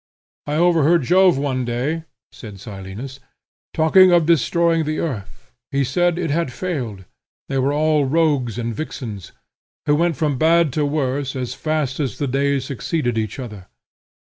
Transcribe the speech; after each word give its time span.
'I 0.47 0.55
overheard 0.55 1.03
Jove, 1.03 1.37
one 1.37 1.63
day,' 1.63 2.05
said 2.31 2.59
Silenus, 2.59 3.19
'talking 3.75 4.11
of 4.11 4.25
destroying 4.25 4.83
the 4.83 4.97
earth; 4.97 5.51
he 5.69 5.83
said 5.83 6.17
it 6.17 6.31
had 6.31 6.51
failed; 6.51 7.05
they 7.49 7.59
were 7.59 7.71
all 7.71 8.05
rogues 8.05 8.57
and 8.57 8.73
vixens, 8.73 9.31
who 9.85 9.93
went 9.95 10.17
from 10.17 10.39
bad 10.39 10.73
to 10.73 10.85
worse, 10.87 11.35
as 11.35 11.53
fast 11.53 11.99
as 11.99 12.17
the 12.17 12.25
days 12.27 12.65
succeeded 12.65 13.15
each 13.15 13.37
other. 13.37 13.67